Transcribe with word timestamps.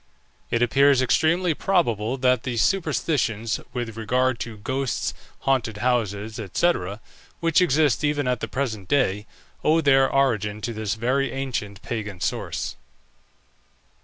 It 0.49 0.63
appears 0.63 0.99
extremely 0.99 1.53
probable 1.53 2.17
that 2.17 2.41
the 2.41 2.57
superstitions 2.57 3.59
with 3.71 3.95
regard 3.95 4.39
to 4.39 4.57
ghosts, 4.57 5.13
haunted 5.41 5.77
houses, 5.77 6.39
&c., 6.53 6.71
which 7.39 7.61
exist 7.61 8.03
even 8.03 8.27
at 8.27 8.39
the 8.39 8.47
present 8.47 8.87
day, 8.87 9.27
owe 9.63 9.79
their 9.79 10.11
origin 10.11 10.59
to 10.61 10.73
this 10.73 10.95
very 10.95 11.31
ancient 11.31 11.83
pagan 11.83 12.19
source. 12.19 12.75